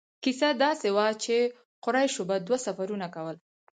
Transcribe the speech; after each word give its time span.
کیسه 0.23 0.49
داسې 0.63 0.87
وه 0.95 1.07
چې 1.23 1.35
قریشو 1.85 2.23
به 2.29 2.35
دوه 2.47 2.57
سفرونه 2.65 3.07
کول. 3.15 3.35